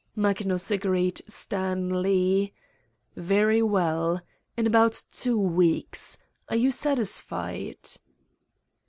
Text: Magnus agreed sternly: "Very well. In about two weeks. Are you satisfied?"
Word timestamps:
Magnus 0.15 0.71
agreed 0.71 1.21
sternly: 1.27 2.55
"Very 3.15 3.61
well. 3.61 4.19
In 4.57 4.65
about 4.65 5.03
two 5.13 5.37
weeks. 5.37 6.17
Are 6.49 6.55
you 6.55 6.71
satisfied?" 6.71 7.77